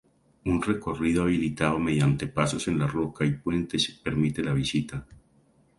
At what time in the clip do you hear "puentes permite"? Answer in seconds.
3.35-4.41